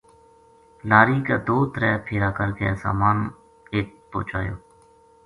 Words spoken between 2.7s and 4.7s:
سامان اَت پوہچایو